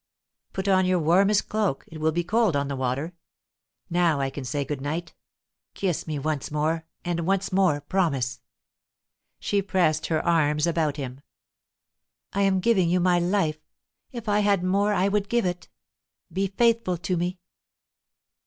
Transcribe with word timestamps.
"Put 0.53 0.67
on 0.67 0.87
your 0.87 0.97
warmest 0.97 1.47
cloak; 1.47 1.83
it 1.87 1.99
will 1.99 2.11
be 2.11 2.23
cold 2.23 2.55
on 2.55 2.69
the 2.69 2.75
water. 2.75 3.13
Now 3.87 4.19
I 4.19 4.31
can 4.31 4.43
say 4.43 4.65
good 4.65 4.81
night. 4.81 5.13
Kiss 5.75 6.07
me 6.07 6.17
once 6.17 6.49
more, 6.49 6.87
and 7.05 7.19
once 7.19 7.51
more 7.51 7.81
promise." 7.81 8.41
She 9.39 9.61
pressed 9.61 10.07
her 10.07 10.25
arms 10.25 10.65
about 10.65 10.97
him. 10.97 11.21
"I 12.33 12.41
am 12.41 12.61
giving 12.61 12.89
you 12.89 12.99
my 12.99 13.19
life. 13.19 13.59
If 14.11 14.27
I 14.27 14.39
had 14.39 14.63
more, 14.63 14.91
I 14.91 15.07
would 15.07 15.29
give 15.29 15.45
it. 15.45 15.69
Be 16.33 16.47
faithful 16.47 16.97
to 16.97 17.15
me!" 17.15 17.37